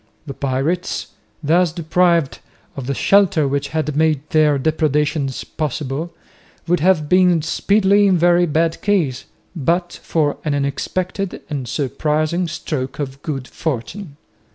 The 0.25 0.33
pirates, 0.33 1.09
thus 1.43 1.71
deprived 1.71 2.39
of 2.75 2.87
the 2.87 2.95
shelter 2.95 3.47
which 3.47 3.67
had 3.67 3.95
made 3.95 4.27
their 4.31 4.57
depredations 4.57 5.43
possible, 5.43 6.11
would 6.67 6.79
have 6.79 7.07
been 7.07 7.43
speedily 7.43 8.07
in 8.07 8.17
very 8.17 8.47
bad 8.47 8.81
case, 8.81 9.25
but 9.55 9.99
for 10.01 10.37
an 10.43 10.55
unexpected 10.55 11.41
and 11.51 11.67
surprising 11.67 12.47
stroke 12.47 12.97
of 12.97 13.21
good 13.21 13.47
fortune. 13.47 14.17